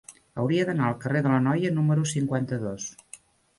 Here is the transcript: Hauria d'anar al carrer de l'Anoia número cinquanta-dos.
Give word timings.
Hauria 0.43 0.63
d'anar 0.69 0.87
al 0.87 0.95
carrer 1.03 1.21
de 1.27 1.35
l'Anoia 1.35 1.73
número 1.77 2.09
cinquanta-dos. 2.15 2.91